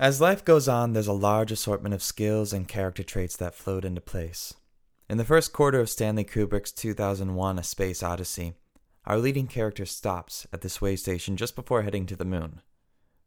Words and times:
As 0.00 0.18
life 0.18 0.42
goes 0.46 0.66
on, 0.66 0.94
there's 0.94 1.06
a 1.08 1.12
large 1.12 1.52
assortment 1.52 1.94
of 1.94 2.02
skills 2.02 2.54
and 2.54 2.66
character 2.66 3.02
traits 3.02 3.36
that 3.36 3.54
float 3.54 3.84
into 3.84 4.00
place. 4.00 4.54
In 5.10 5.18
the 5.18 5.26
first 5.26 5.52
quarter 5.52 5.78
of 5.78 5.90
Stanley 5.90 6.24
Kubrick's 6.24 6.72
2001 6.72 7.58
A 7.58 7.62
Space 7.62 8.02
Odyssey, 8.02 8.54
our 9.04 9.18
leading 9.18 9.46
character 9.46 9.84
stops 9.84 10.46
at 10.54 10.62
this 10.62 10.80
way 10.80 10.96
station 10.96 11.36
just 11.36 11.54
before 11.54 11.82
heading 11.82 12.06
to 12.06 12.16
the 12.16 12.24
moon. 12.24 12.62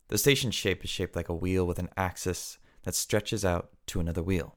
The 0.07 0.17
station's 0.17 0.55
shape 0.55 0.83
is 0.83 0.89
shaped 0.89 1.15
like 1.15 1.29
a 1.29 1.35
wheel 1.35 1.67
with 1.67 1.77
an 1.77 1.89
axis 1.95 2.57
that 2.85 2.95
stretches 2.95 3.45
out 3.45 3.69
to 3.85 3.99
another 3.99 4.23
wheel. 4.23 4.55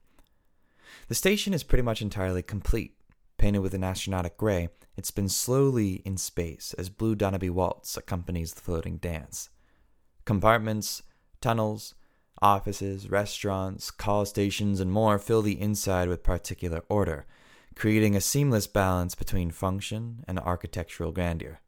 The 1.08 1.14
station 1.14 1.52
is 1.52 1.64
pretty 1.64 1.82
much 1.82 2.00
entirely 2.00 2.42
complete. 2.42 2.96
Painted 3.36 3.58
with 3.58 3.74
an 3.74 3.82
astronautic 3.82 4.38
gray, 4.38 4.70
it 4.96 5.04
spins 5.04 5.36
slowly 5.36 5.96
in 6.06 6.16
space 6.16 6.74
as 6.78 6.88
Blue 6.88 7.14
Danube 7.14 7.50
Waltz 7.50 7.94
accompanies 7.94 8.54
the 8.54 8.62
floating 8.62 8.96
dance. 8.96 9.50
Compartments, 10.24 11.02
tunnels, 11.42 11.94
offices, 12.42 13.10
restaurants, 13.10 13.90
call 13.90 14.24
stations, 14.24 14.80
and 14.80 14.90
more 14.90 15.18
fill 15.18 15.42
the 15.42 15.60
inside 15.60 16.08
with 16.08 16.22
particular 16.22 16.82
order, 16.88 17.26
creating 17.74 18.14
a 18.14 18.20
seamless 18.20 18.66
balance 18.66 19.14
between 19.14 19.50
function 19.50 20.24
and 20.28 20.38
architectural 20.38 21.12
grandeur. 21.12 21.60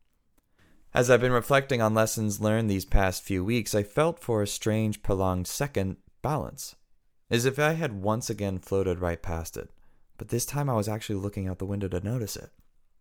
As 0.94 1.10
I've 1.10 1.20
been 1.20 1.32
reflecting 1.32 1.82
on 1.82 1.94
lessons 1.94 2.40
learned 2.40 2.70
these 2.70 2.84
past 2.84 3.22
few 3.22 3.44
weeks, 3.44 3.74
I 3.74 3.82
felt 3.82 4.18
for 4.18 4.42
a 4.42 4.46
strange, 4.46 5.02
prolonged 5.02 5.46
second 5.46 5.96
balance, 6.22 6.76
as 7.30 7.44
if 7.44 7.58
I 7.58 7.72
had 7.72 8.02
once 8.02 8.30
again 8.30 8.58
floated 8.58 9.00
right 9.00 9.20
past 9.22 9.56
it 9.56 9.70
but 10.18 10.28
this 10.28 10.44
time 10.44 10.68
I 10.68 10.74
was 10.74 10.88
actually 10.88 11.20
looking 11.20 11.48
out 11.48 11.58
the 11.58 11.64
window 11.64 11.88
to 11.88 12.00
notice 12.00 12.36
it. 12.36 12.50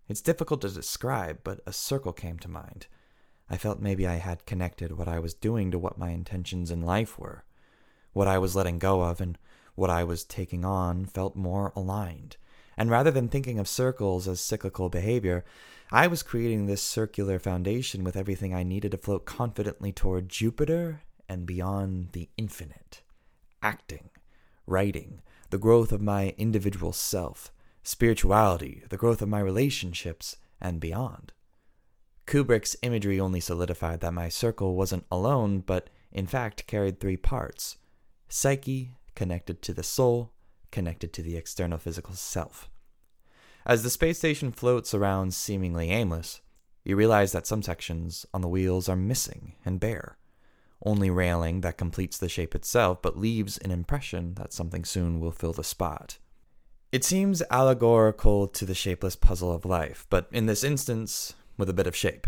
It's 0.08 0.22
difficult 0.22 0.62
to 0.62 0.70
describe, 0.70 1.40
but 1.44 1.60
a 1.66 1.74
circle 1.74 2.14
came 2.14 2.38
to 2.40 2.48
mind. 2.48 2.88
I 3.50 3.58
felt 3.58 3.82
maybe 3.82 4.08
I 4.08 4.16
had 4.16 4.46
connected 4.46 4.98
what 4.98 5.08
I 5.08 5.20
was 5.20 5.34
doing 5.34 5.72
to 5.72 5.80
what 5.80 5.98
my 5.98 6.12
intentions 6.12 6.72
in 6.72 6.82
life 6.82 7.18
were. 7.18 7.44
What 8.14 8.28
I 8.28 8.38
was 8.38 8.56
letting 8.56 8.80
go 8.80 9.02
of 9.02 9.22
and 9.22 9.38
what 9.76 9.90
I 9.90 10.04
was 10.04 10.24
taking 10.24 10.66
on 10.66 11.06
felt 11.06 11.36
more 11.36 11.72
aligned. 11.76 12.38
And 12.76 12.90
rather 12.90 13.12
than 13.12 13.28
thinking 13.28 13.60
of 13.60 13.68
circles 13.68 14.28
as 14.28 14.40
cyclical 14.40 14.90
behavior, 14.90 15.46
I 15.92 16.08
was 16.08 16.24
creating 16.24 16.66
this 16.66 16.82
circular 16.82 17.40
foundation 17.40 18.04
with 18.04 18.18
everything 18.18 18.54
I 18.54 18.64
needed 18.64 18.92
to 18.92 18.98
float 18.98 19.26
confidently 19.26 19.92
toward 19.92 20.30
Jupiter 20.30 21.02
and 21.30 21.46
beyond 21.46 22.10
the 22.14 22.30
infinite. 22.38 23.02
Acting, 23.62 24.10
writing, 24.66 25.22
the 25.50 25.58
growth 25.58 25.92
of 25.92 26.02
my 26.02 26.36
individual 26.38 26.92
self, 26.92 27.52
spirituality, 27.84 28.84
the 28.90 28.98
growth 28.98 29.22
of 29.22 29.30
my 29.30 29.40
relationships, 29.40 30.38
and 30.60 30.80
beyond. 30.80 31.34
Kubrick's 32.26 32.76
imagery 32.82 33.20
only 33.20 33.40
solidified 33.40 34.02
that 34.02 34.14
my 34.14 34.28
circle 34.28 34.76
wasn't 34.76 35.06
alone, 35.12 35.60
but 35.60 35.90
in 36.12 36.28
fact 36.28 36.68
carried 36.68 37.00
three 37.00 37.18
parts 37.18 37.78
psyche, 38.30 38.92
connected 39.16 39.62
to 39.64 39.74
the 39.74 39.84
soul, 39.84 40.32
connected 40.72 41.14
to 41.14 41.22
the 41.22 41.38
external 41.38 41.78
physical 41.78 42.14
self. 42.14 42.70
As 43.66 43.84
the 43.84 43.90
space 43.90 44.18
station 44.18 44.52
floats 44.52 44.94
around 44.94 45.34
seemingly 45.34 45.90
aimless, 45.90 46.42
you 46.84 46.96
realize 46.96 47.32
that 47.34 47.48
some 47.48 47.62
sections 47.62 48.26
on 48.34 48.42
the 48.42 48.48
wheels 48.48 48.88
are 48.88 48.96
missing 48.96 49.56
and 49.66 49.80
bare 49.80 50.18
only 50.86 51.10
railing 51.10 51.62
that 51.62 51.78
completes 51.78 52.18
the 52.18 52.30
shape 52.30 52.54
itself, 52.54 53.02
but 53.02 53.18
leaves 53.18 53.58
an 53.58 53.72
impression 53.72 54.36
that 54.36 54.54
something 54.54 54.86
soon 54.86 55.20
will 55.20 55.32
fill 55.32 55.54
the 55.54 55.64
spot. 55.64 56.18
It 56.92 57.04
seems 57.04 57.44
allegorical 57.50 58.48
to 58.48 58.66
the 58.66 58.76
shapeless 58.76 59.16
puzzle 59.16 59.52
of 59.52 59.66
life, 59.66 60.06
but 60.10 60.28
in 60.32 60.46
this 60.46 60.64
instance, 60.64 61.34
with 61.58 61.70
a 61.70 61.74
bit 61.74 61.88
of 61.88 61.96
shape. 61.96 62.28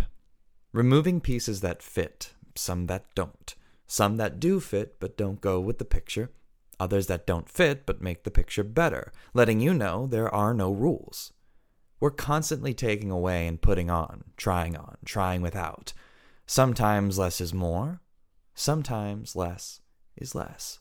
Removing 0.73 1.21
pieces 1.21 1.61
that 1.61 1.81
fit, 1.81 2.33
some 2.55 2.87
that 2.87 3.05
don't, 3.15 3.55
some 3.89 4.15
that 4.15 4.39
do 4.39 4.61
fit 4.61 5.01
but 5.01 5.17
don't 5.17 5.41
go 5.41 5.59
with 5.59 5.79
the 5.79 5.83
picture, 5.83 6.31
others 6.79 7.07
that 7.07 7.27
don't 7.27 7.49
fit 7.49 7.85
but 7.85 8.01
make 8.01 8.23
the 8.23 8.31
picture 8.31 8.63
better, 8.63 9.11
letting 9.33 9.59
you 9.59 9.73
know 9.73 10.07
there 10.07 10.33
are 10.33 10.53
no 10.53 10.71
rules. 10.71 11.33
We're 11.99 12.11
constantly 12.11 12.73
taking 12.73 13.11
away 13.11 13.47
and 13.47 13.61
putting 13.61 13.89
on, 13.89 14.23
trying 14.37 14.77
on, 14.77 14.99
trying 15.03 15.41
without. 15.41 15.91
Sometimes 16.45 17.19
less 17.19 17.41
is 17.41 17.53
more, 17.53 17.99
Sometimes 18.59 19.37
less 19.37 19.79
is 20.17 20.35
less. 20.35 20.79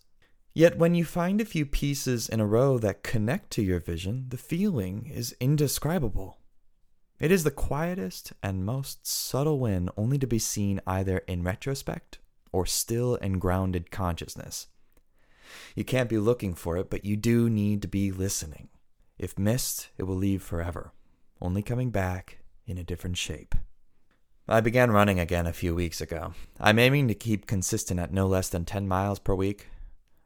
Yet 0.53 0.79
when 0.79 0.97
you 0.97 1.05
find 1.05 1.41
a 1.41 1.45
few 1.45 1.65
pieces 1.65 2.29
in 2.29 2.41
a 2.41 2.47
row 2.47 2.77
that 2.79 3.05
connect 3.05 3.53
to 3.53 3.63
your 3.63 3.79
vision, 3.79 4.25
the 4.31 4.37
feeling 4.37 5.07
is 5.15 5.37
indescribable. 5.39 6.41
It 7.21 7.31
is 7.31 7.45
the 7.45 7.53
quietest 7.53 8.33
and 8.43 8.67
most 8.67 9.07
subtle 9.07 9.61
win 9.61 9.91
only 9.97 10.19
to 10.19 10.27
be 10.27 10.41
seen 10.41 10.81
either 10.89 11.19
in 11.29 11.45
retrospect 11.45 12.19
or 12.53 12.67
still 12.67 13.19
and 13.21 13.41
grounded 13.41 13.91
consciousness. 13.91 14.69
You 15.75 15.85
can't 15.85 16.09
be 16.09 16.19
looking 16.19 16.55
for 16.55 16.77
it, 16.77 16.91
but 16.91 17.05
you 17.05 17.17
do 17.17 17.49
need 17.49 17.83
to 17.83 17.89
be 17.89 18.11
listening. 18.11 18.69
If 19.19 19.39
missed, 19.39 19.89
it 19.97 20.05
will 20.05 20.17
leave 20.17 20.43
forever, 20.43 20.93
only 21.41 21.63
coming 21.63 21.91
back 21.91 22.39
in 22.67 22.79
a 22.79 22.85
different 22.85 23.17
shape. 23.17 23.55
I 24.51 24.61
began 24.61 24.91
running 24.91 25.21
again 25.21 25.47
a 25.47 25.53
few 25.53 25.75
weeks 25.75 26.01
ago. 26.01 26.33
I'm 26.59 26.79
aiming 26.79 27.09
to 27.09 27.15
keep 27.15 27.47
consistent 27.47 28.01
at 28.01 28.13
no 28.13 28.27
less 28.27 28.49
than 28.49 28.65
10 28.65 28.89
miles 28.89 29.19
per 29.19 29.35
week. 29.35 29.69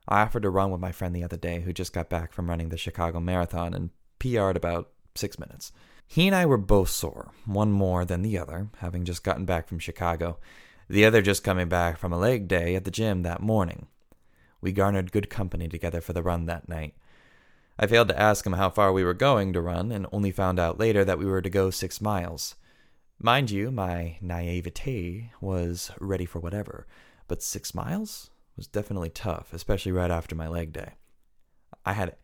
I 0.06 0.22
offered 0.22 0.42
to 0.42 0.50
run 0.50 0.70
with 0.70 0.80
my 0.80 0.92
friend 0.92 1.14
the 1.14 1.24
other 1.24 1.36
day 1.36 1.60
who 1.60 1.72
just 1.72 1.92
got 1.92 2.08
back 2.08 2.32
from 2.32 2.48
running 2.48 2.68
the 2.68 2.76
Chicago 2.76 3.18
Marathon 3.20 3.74
and 3.74 3.90
PR'd 4.18 4.56
about 4.56 4.90
six 5.14 5.38
minutes. 5.38 5.72
He 6.06 6.26
and 6.26 6.36
I 6.36 6.46
were 6.46 6.58
both 6.58 6.90
sore, 6.90 7.32
one 7.46 7.72
more 7.72 8.04
than 8.04 8.22
the 8.22 8.38
other, 8.38 8.68
having 8.78 9.04
just 9.04 9.24
gotten 9.24 9.44
back 9.44 9.66
from 9.66 9.78
Chicago, 9.78 10.38
the 10.92 11.06
other 11.06 11.22
just 11.22 11.42
coming 11.42 11.70
back 11.70 11.96
from 11.96 12.12
a 12.12 12.18
leg 12.18 12.46
day 12.46 12.74
at 12.74 12.84
the 12.84 12.90
gym 12.90 13.22
that 13.22 13.40
morning. 13.40 13.86
We 14.60 14.72
garnered 14.72 15.10
good 15.10 15.30
company 15.30 15.66
together 15.66 16.02
for 16.02 16.12
the 16.12 16.22
run 16.22 16.44
that 16.44 16.68
night. 16.68 16.94
I 17.78 17.86
failed 17.86 18.08
to 18.08 18.20
ask 18.20 18.44
him 18.44 18.52
how 18.52 18.68
far 18.68 18.92
we 18.92 19.02
were 19.02 19.14
going 19.14 19.54
to 19.54 19.62
run 19.62 19.90
and 19.90 20.06
only 20.12 20.30
found 20.30 20.58
out 20.58 20.78
later 20.78 21.02
that 21.02 21.18
we 21.18 21.24
were 21.24 21.40
to 21.40 21.48
go 21.48 21.70
six 21.70 22.02
miles. 22.02 22.56
Mind 23.18 23.50
you, 23.50 23.70
my 23.70 24.18
naivete 24.20 25.30
was 25.40 25.92
ready 25.98 26.26
for 26.26 26.40
whatever, 26.40 26.86
but 27.26 27.42
six 27.42 27.74
miles 27.74 28.28
was 28.54 28.66
definitely 28.66 29.08
tough, 29.08 29.54
especially 29.54 29.92
right 29.92 30.10
after 30.10 30.34
my 30.34 30.46
leg 30.46 30.74
day. 30.74 30.96
I 31.86 31.94
had 31.94 32.16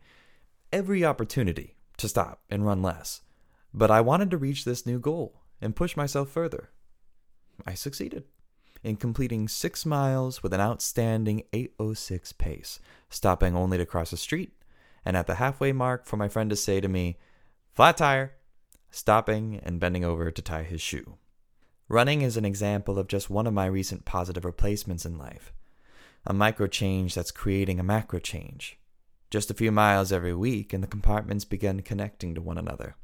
every 0.71 1.03
opportunity 1.03 1.75
to 1.97 2.07
stop 2.07 2.43
and 2.51 2.63
run 2.63 2.83
less, 2.83 3.21
but 3.73 3.89
I 3.89 4.01
wanted 4.01 4.29
to 4.29 4.37
reach 4.37 4.63
this 4.63 4.85
new 4.85 4.99
goal 4.99 5.41
and 5.59 5.75
push 5.75 5.97
myself 5.97 6.29
further. 6.29 6.69
I 7.65 7.73
succeeded 7.73 8.25
in 8.83 8.95
completing 8.95 9.47
six 9.47 9.85
miles 9.85 10.41
with 10.41 10.53
an 10.53 10.61
outstanding 10.61 11.43
806 11.53 12.33
pace, 12.33 12.79
stopping 13.09 13.55
only 13.55 13.77
to 13.77 13.85
cross 13.85 14.13
a 14.13 14.17
street, 14.17 14.53
and 15.05 15.17
at 15.17 15.27
the 15.27 15.35
halfway 15.35 15.71
mark 15.71 16.05
for 16.05 16.17
my 16.17 16.27
friend 16.27 16.49
to 16.49 16.55
say 16.55 16.79
to 16.79 16.87
me, 16.87 17.17
Flat 17.73 17.97
tire! 17.97 18.33
stopping 18.91 19.59
and 19.63 19.79
bending 19.79 20.03
over 20.03 20.31
to 20.31 20.41
tie 20.41 20.63
his 20.63 20.81
shoe. 20.81 21.17
Running 21.87 22.21
is 22.21 22.37
an 22.37 22.45
example 22.45 22.99
of 22.99 23.07
just 23.07 23.29
one 23.29 23.47
of 23.47 23.53
my 23.53 23.65
recent 23.65 24.05
positive 24.05 24.45
replacements 24.45 25.05
in 25.05 25.17
life. 25.17 25.51
A 26.25 26.33
micro 26.33 26.67
change 26.67 27.15
that's 27.15 27.31
creating 27.31 27.79
a 27.79 27.83
macro 27.83 28.19
change. 28.19 28.79
Just 29.29 29.51
a 29.51 29.55
few 29.55 29.71
miles 29.71 30.11
every 30.11 30.33
week, 30.33 30.73
and 30.73 30.83
the 30.83 30.87
compartments 30.87 31.45
begin 31.45 31.81
connecting 31.81 32.35
to 32.35 32.41
one 32.41 32.57
another. 32.57 32.95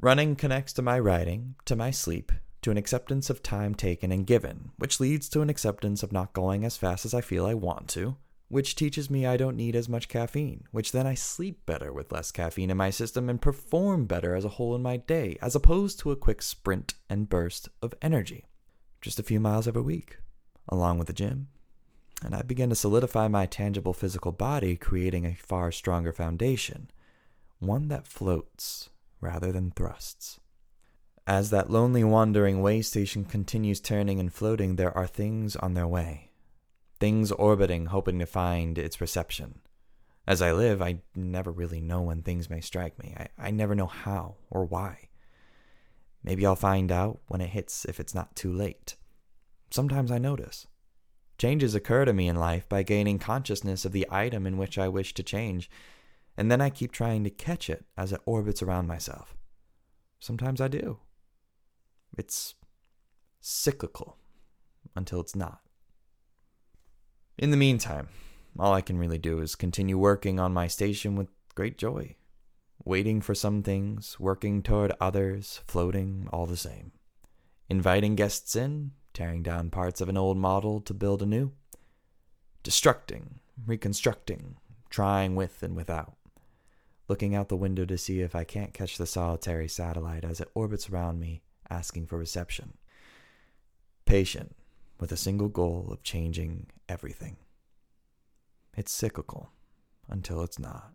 Running 0.00 0.36
connects 0.36 0.72
to 0.74 0.82
my 0.82 0.98
writing, 0.98 1.54
to 1.64 1.76
my 1.76 1.90
sleep, 1.90 2.32
to 2.62 2.70
an 2.70 2.76
acceptance 2.76 3.28
of 3.28 3.42
time 3.42 3.74
taken 3.74 4.10
and 4.10 4.26
given, 4.26 4.70
which 4.78 5.00
leads 5.00 5.28
to 5.28 5.42
an 5.42 5.50
acceptance 5.50 6.02
of 6.02 6.12
not 6.12 6.32
going 6.32 6.64
as 6.64 6.76
fast 6.76 7.04
as 7.04 7.12
I 7.12 7.20
feel 7.20 7.44
I 7.44 7.54
want 7.54 7.88
to, 7.90 8.16
which 8.48 8.74
teaches 8.76 9.08
me 9.08 9.26
I 9.26 9.36
don't 9.36 9.56
need 9.56 9.74
as 9.74 9.88
much 9.88 10.08
caffeine, 10.08 10.64
which 10.72 10.92
then 10.92 11.06
I 11.06 11.14
sleep 11.14 11.64
better 11.66 11.92
with 11.92 12.12
less 12.12 12.30
caffeine 12.30 12.70
in 12.70 12.76
my 12.76 12.90
system 12.90 13.28
and 13.28 13.40
perform 13.40 14.04
better 14.04 14.34
as 14.34 14.44
a 14.44 14.50
whole 14.50 14.74
in 14.74 14.82
my 14.82 14.98
day, 14.98 15.38
as 15.40 15.54
opposed 15.54 15.98
to 16.00 16.10
a 16.10 16.16
quick 16.16 16.42
sprint 16.42 16.94
and 17.08 17.28
burst 17.28 17.68
of 17.80 17.94
energy. 18.02 18.44
Just 19.00 19.18
a 19.18 19.22
few 19.22 19.40
miles 19.40 19.66
every 19.66 19.80
week, 19.80 20.18
along 20.68 20.98
with 20.98 21.06
the 21.06 21.14
gym. 21.14 21.48
And 22.22 22.34
I 22.34 22.42
begin 22.42 22.68
to 22.68 22.76
solidify 22.76 23.26
my 23.26 23.46
tangible 23.46 23.94
physical 23.94 24.32
body, 24.32 24.76
creating 24.76 25.24
a 25.24 25.34
far 25.34 25.72
stronger 25.72 26.12
foundation, 26.12 26.90
one 27.58 27.88
that 27.88 28.06
floats 28.06 28.90
rather 29.20 29.50
than 29.50 29.70
thrusts. 29.70 30.38
As 31.26 31.50
that 31.50 31.70
lonely 31.70 32.02
wandering 32.02 32.62
way 32.62 32.82
station 32.82 33.24
continues 33.24 33.80
turning 33.80 34.18
and 34.18 34.32
floating, 34.32 34.74
there 34.74 34.96
are 34.96 35.06
things 35.06 35.54
on 35.56 35.74
their 35.74 35.86
way 35.86 36.32
things 37.02 37.32
orbiting, 37.32 37.86
hoping 37.86 38.20
to 38.20 38.26
find 38.26 38.78
its 38.78 39.00
reception. 39.00 39.58
As 40.24 40.40
I 40.40 40.52
live, 40.52 40.80
I 40.80 41.00
never 41.16 41.50
really 41.50 41.80
know 41.80 42.00
when 42.00 42.22
things 42.22 42.48
may 42.48 42.60
strike 42.60 42.96
me. 42.96 43.12
I, 43.18 43.48
I 43.48 43.50
never 43.50 43.74
know 43.74 43.88
how 43.88 44.36
or 44.50 44.64
why. 44.66 45.08
Maybe 46.22 46.46
I'll 46.46 46.54
find 46.54 46.92
out 46.92 47.18
when 47.26 47.40
it 47.40 47.50
hits 47.50 47.84
if 47.86 47.98
it's 47.98 48.14
not 48.14 48.36
too 48.36 48.52
late. 48.52 48.94
Sometimes 49.68 50.12
I 50.12 50.18
notice. 50.18 50.68
Changes 51.38 51.74
occur 51.74 52.04
to 52.04 52.12
me 52.12 52.28
in 52.28 52.36
life 52.36 52.68
by 52.68 52.84
gaining 52.84 53.18
consciousness 53.18 53.84
of 53.84 53.90
the 53.90 54.06
item 54.08 54.46
in 54.46 54.56
which 54.56 54.78
I 54.78 54.86
wish 54.86 55.12
to 55.14 55.24
change, 55.24 55.68
and 56.36 56.52
then 56.52 56.60
I 56.60 56.70
keep 56.70 56.92
trying 56.92 57.24
to 57.24 57.30
catch 57.30 57.68
it 57.68 57.84
as 57.96 58.12
it 58.12 58.20
orbits 58.26 58.62
around 58.62 58.86
myself. 58.86 59.36
Sometimes 60.20 60.60
I 60.60 60.68
do. 60.68 61.00
It's 62.16 62.54
cyclical 63.40 64.16
until 64.94 65.20
it's 65.20 65.34
not. 65.34 65.60
In 67.38 67.50
the 67.50 67.56
meantime, 67.56 68.08
all 68.58 68.72
I 68.72 68.82
can 68.82 68.98
really 68.98 69.18
do 69.18 69.40
is 69.40 69.54
continue 69.54 69.96
working 69.96 70.38
on 70.38 70.52
my 70.52 70.66
station 70.66 71.16
with 71.16 71.28
great 71.54 71.78
joy, 71.78 72.16
waiting 72.84 73.20
for 73.20 73.34
some 73.34 73.62
things, 73.62 74.20
working 74.20 74.62
toward 74.62 74.92
others, 75.00 75.60
floating 75.66 76.28
all 76.32 76.46
the 76.46 76.56
same, 76.56 76.92
inviting 77.68 78.14
guests 78.14 78.54
in, 78.54 78.92
tearing 79.14 79.42
down 79.42 79.70
parts 79.70 80.00
of 80.00 80.08
an 80.08 80.16
old 80.16 80.36
model 80.36 80.80
to 80.80 80.94
build 80.94 81.22
a 81.22 81.26
new, 81.26 81.52
destructing, 82.62 83.38
reconstructing, 83.66 84.56
trying 84.90 85.34
with 85.34 85.62
and 85.62 85.74
without, 85.74 86.16
looking 87.08 87.34
out 87.34 87.48
the 87.48 87.56
window 87.56 87.84
to 87.86 87.96
see 87.98 88.20
if 88.20 88.34
I 88.34 88.44
can't 88.44 88.74
catch 88.74 88.98
the 88.98 89.06
solitary 89.06 89.68
satellite 89.68 90.24
as 90.24 90.40
it 90.40 90.50
orbits 90.54 90.90
around 90.90 91.18
me, 91.18 91.42
asking 91.72 92.06
for 92.06 92.18
reception. 92.18 92.74
Patient, 94.04 94.54
with 95.00 95.10
a 95.10 95.16
single 95.16 95.48
goal 95.48 95.88
of 95.90 96.02
changing 96.02 96.66
everything. 96.88 97.36
It's 98.76 98.92
cyclical 98.92 99.50
until 100.08 100.42
it's 100.42 100.58
not. 100.58 100.92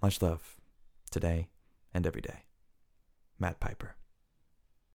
Much 0.00 0.22
love, 0.22 0.56
today 1.10 1.48
and 1.92 2.06
every 2.06 2.20
day. 2.20 2.44
Matt 3.38 3.58
Piper. 3.58 3.96